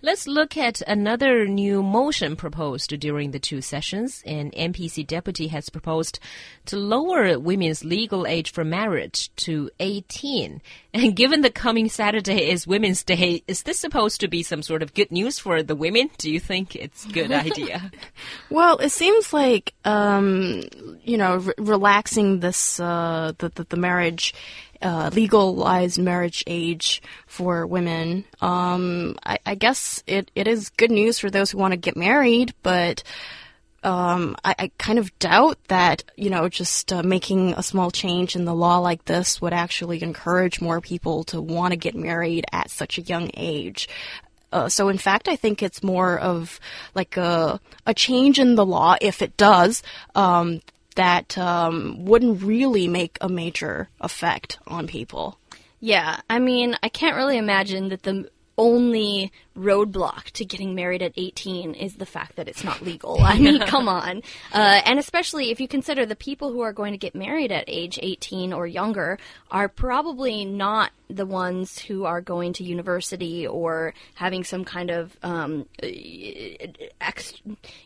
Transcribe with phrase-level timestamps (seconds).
[0.00, 4.22] Let's look at another new motion proposed during the two sessions.
[4.24, 6.20] An NPC deputy has proposed
[6.66, 10.62] to lower women's legal age for marriage to 18.
[10.94, 14.84] And given the coming Saturday is Women's Day, is this supposed to be some sort
[14.84, 16.10] of good news for the women?
[16.16, 17.90] Do you think it's a good idea?
[18.50, 20.62] well, it seems like, um,
[21.02, 24.32] you know, re relaxing this, uh, the, the, the marriage
[24.82, 28.24] uh, legalized marriage age for women.
[28.40, 31.96] Um, I, I, guess it, it is good news for those who want to get
[31.96, 33.02] married, but
[33.82, 38.36] um, I, I, kind of doubt that, you know, just uh, making a small change
[38.36, 42.44] in the law like this would actually encourage more people to want to get married
[42.52, 43.88] at such a young age.
[44.50, 46.58] Uh, so in fact, I think it's more of
[46.94, 49.82] like a a change in the law, if it does,
[50.14, 50.60] um,
[50.98, 55.38] that um, wouldn't really make a major effect on people.
[55.78, 61.12] Yeah, I mean, I can't really imagine that the only roadblock to getting married at
[61.16, 63.18] 18 is the fact that it's not legal.
[63.22, 64.22] I mean, come on.
[64.52, 67.64] Uh, and especially if you consider the people who are going to get married at
[67.66, 69.18] age 18 or younger
[69.50, 75.16] are probably not the ones who are going to university or having some kind of,
[75.22, 75.66] um,
[77.00, 77.32] ex,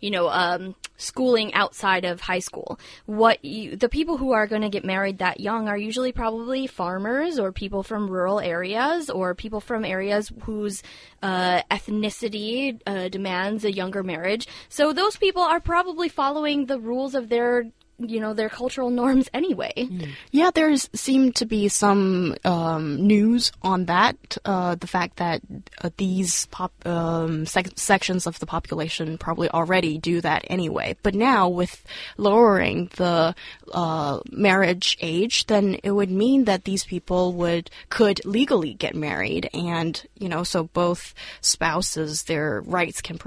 [0.00, 2.80] you know, um, schooling outside of high school.
[3.04, 6.66] What you, the people who are going to get married that young are usually probably
[6.66, 10.82] farmers or people from rural areas or people from areas whose
[11.22, 14.46] uh, ethnicity uh, demands a younger marriage.
[14.68, 17.64] So those people are probably following the rules of their
[18.00, 19.72] you know their cultural norms anyway.
[19.76, 20.10] Mm.
[20.30, 24.16] Yeah, there's seemed to be some um, news on that.
[24.44, 25.42] Uh, the fact that
[25.82, 30.96] uh, these pop, um, sec sections of the population probably already do that anyway.
[31.02, 31.84] But now with
[32.16, 33.34] lowering the
[33.72, 39.48] uh, marriage age, then it would mean that these people would could legally get married,
[39.52, 43.18] and you know, so both spouses their rights can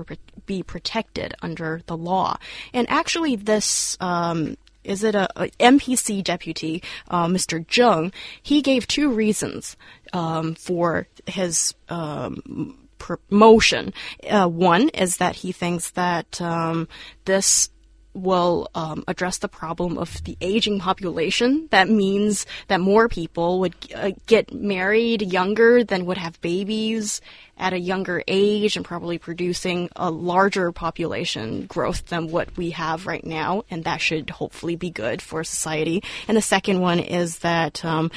[0.46, 2.38] be protected under the law.
[2.74, 7.66] And actually, this um, is it a, a NPC deputy, uh, Mr.
[7.66, 8.14] Zheng?
[8.42, 9.78] He gave two reasons
[10.14, 13.94] um, for his um, promotion.
[14.30, 16.88] Uh, one is that he thinks that um,
[17.26, 17.70] this
[18.14, 21.68] will um, address the problem of the aging population.
[21.72, 27.22] That means that more people would uh, get married younger than would have babies
[27.58, 33.06] at a younger age and probably producing a larger population growth than what we have
[33.06, 33.64] right now.
[33.70, 36.04] And that should hopefully be good for society.
[36.28, 38.12] And the second one is that um,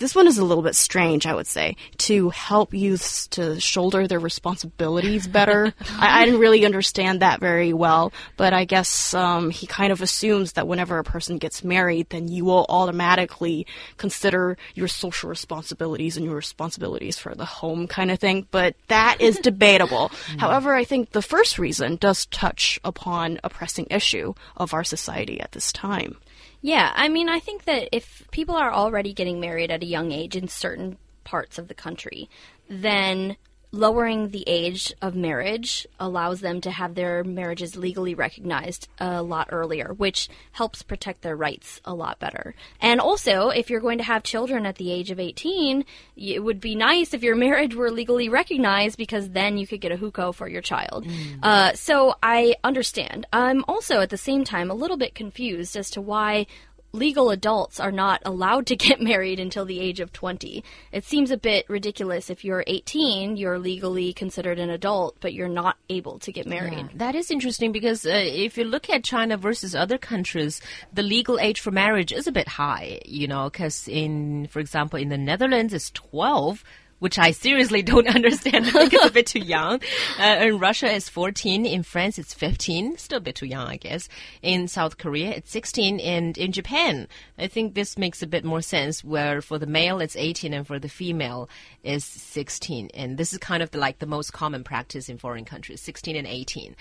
[0.00, 4.08] this one is a little bit strange, I would say, to help youths to shoulder
[4.08, 5.74] their responsibilities better.
[5.98, 10.00] I, I, didn't really understand that very well, but I guess um, he kind of
[10.00, 13.66] assumes that whenever a person gets married, then you will automatically
[13.98, 18.48] consider your social responsibilities and your responsibilities for the home kind of thing.
[18.50, 20.08] But that is debatable.
[20.32, 20.40] Mm.
[20.40, 25.40] However, I think the first reason does touch upon a pressing issue of our society
[25.40, 26.16] at this time.
[26.62, 30.12] Yeah, I mean, I think that if people are already getting married at a young
[30.12, 32.28] age in certain parts of the country,
[32.68, 33.36] then
[33.72, 39.48] lowering the age of marriage allows them to have their marriages legally recognized a lot
[39.52, 42.54] earlier, which helps protect their rights a lot better.
[42.80, 45.84] And also, if you're going to have children at the age of 18,
[46.16, 49.92] it would be nice if your marriage were legally recognized because then you could get
[49.92, 51.04] a hukou for your child.
[51.04, 51.38] Mm.
[51.42, 53.26] Uh, so I understand.
[53.32, 56.46] I'm also at the same time a little bit confused as to why
[56.92, 60.64] legal adults are not allowed to get married until the age of 20.
[60.92, 65.48] It seems a bit ridiculous if you're 18, you're legally considered an adult, but you're
[65.48, 66.88] not able to get married.
[66.90, 70.60] Yeah, that is interesting because uh, if you look at China versus other countries,
[70.92, 74.98] the legal age for marriage is a bit high, you know, because in, for example,
[74.98, 76.64] in the Netherlands, it's 12
[77.00, 78.66] which I seriously don't understand.
[78.66, 79.80] I think it's a bit too young.
[80.18, 81.64] Uh, in Russia, it's 14.
[81.64, 82.98] In France, it's 15.
[82.98, 84.08] Still a bit too young, I guess.
[84.42, 85.98] In South Korea, it's 16.
[86.00, 90.00] And in Japan, I think this makes a bit more sense where for the male,
[90.00, 91.48] it's 18 and for the female
[91.82, 92.90] is 16.
[92.92, 96.16] And this is kind of the, like the most common practice in foreign countries, 16
[96.16, 96.76] and 18.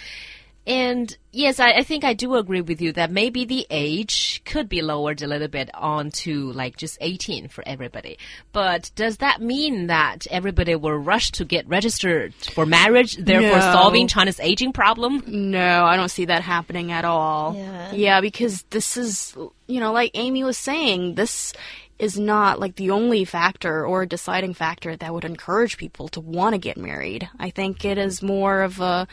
[0.70, 4.70] And yes, I, I, think I do agree with you that maybe the age could
[4.70, 8.20] be lowered a little bit on to like just 18 for everybody.
[8.52, 13.74] But does that mean that everybody will rush to get registered for marriage, therefore no.
[13.74, 15.24] solving China's aging problem?
[15.26, 17.56] No, I don't see that happening at all.
[17.56, 17.92] Yeah.
[17.92, 21.52] yeah, because this is, you know, like Amy was saying, this
[22.00, 26.54] is not like the only factor or deciding factor that would encourage people to want
[26.54, 27.30] to get married.
[27.38, 29.08] I think it is more of a,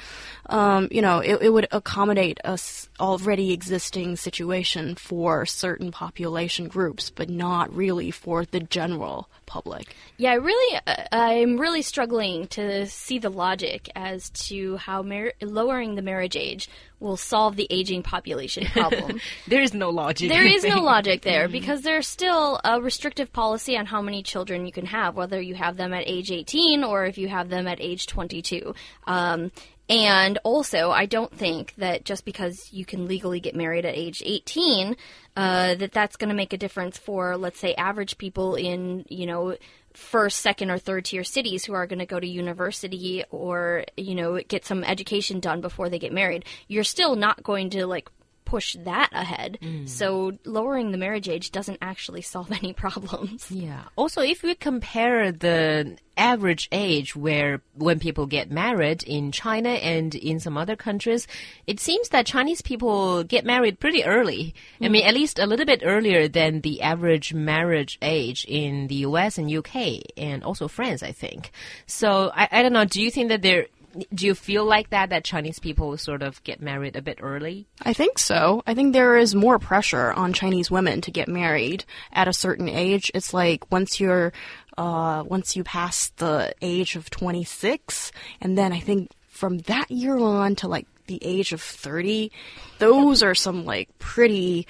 [0.47, 2.57] um, you know, it, it would accommodate a
[3.01, 9.95] already existing situation for certain population groups, but not really for the general public.
[10.17, 15.35] Yeah, I really, uh, I'm really struggling to see the logic as to how mar-
[15.43, 16.69] lowering the marriage age
[17.01, 19.21] will solve the aging population problem.
[19.47, 20.29] There is no logic.
[20.29, 24.67] there is no logic there because there's still a restrictive policy on how many children
[24.67, 27.67] you can have, whether you have them at age 18 or if you have them
[27.67, 28.75] at age 22.
[29.07, 29.51] Um,
[29.89, 34.21] and also, I don't think that just because you can legally get married at age
[34.25, 34.97] 18,
[35.37, 39.27] uh, that that's going to make a difference for, let's say, average people in, you
[39.27, 39.57] know,
[39.97, 44.15] first, second, or third tier cities who are going to go to university or, you
[44.15, 46.45] know, get some education done before they get married.
[46.69, 48.09] You're still not going to, like,
[48.47, 49.59] push that ahead.
[49.61, 49.87] Mm.
[49.87, 53.51] So lowering the marriage age doesn't actually solve any problems.
[53.51, 53.83] Yeah.
[53.97, 60.15] Also, if we compare the average age where when people get married in China and
[60.15, 61.27] in some other countries,
[61.67, 64.55] it seems that Chinese people get married pretty early.
[64.81, 65.09] I mean, mm.
[65.09, 69.53] at least a little bit earlier than the average marriage age in the US and
[69.53, 71.51] UK and also France, I think.
[71.87, 72.87] So I, I don't know.
[72.87, 73.67] Do you think that there?
[74.15, 77.67] Do you feel like that that Chinese people sort of get married a bit early?
[77.83, 78.63] I think so.
[78.67, 82.69] I think there is more pressure on Chinese women to get married at a certain
[82.69, 83.11] age.
[83.15, 84.33] It's like once you're,
[84.77, 90.17] uh, once you pass the age of 26, and then I think from that year
[90.19, 92.33] on to like the age of 30,
[92.79, 94.67] those are some like pretty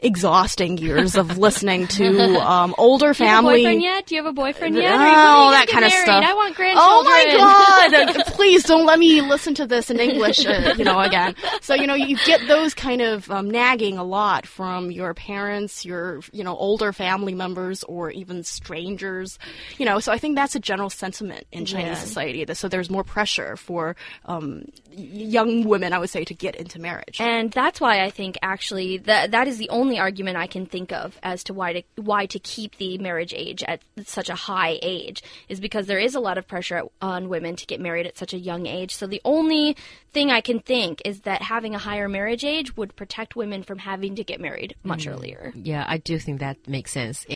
[0.00, 3.62] exhausting years of listening to um, older Do you have a family.
[3.62, 4.06] boyfriend yet?
[4.06, 4.92] Do you have a boyfriend yet?
[4.92, 6.24] Oh, Or when are you gonna that kind of stuff.
[6.24, 6.84] I want grandchildren.
[6.86, 8.24] Oh my god!
[8.44, 11.34] Please don't let me listen to this in English, uh, you know, again.
[11.62, 15.82] So you know, you get those kind of um, nagging a lot from your parents,
[15.86, 19.38] your you know older family members, or even strangers.
[19.78, 21.94] You know, so I think that's a general sentiment in Chinese Yeah.
[21.94, 22.44] society.
[22.44, 23.96] That so there's more pressure for
[24.26, 27.16] um, young women, I would say, to get into marriage.
[27.20, 30.92] And that's why I think actually that that is the only argument I can think
[30.92, 34.78] of as to why to why to keep the marriage age at such a high
[34.82, 38.18] age is because there is a lot of pressure on women to get married at
[38.18, 38.94] such a young age.
[38.94, 39.76] So the only
[40.12, 43.78] thing I can think is that having a higher marriage age would protect women from
[43.78, 45.10] having to get married much hmm.
[45.10, 45.52] earlier.
[45.54, 47.26] Yeah, I do think that makes sense.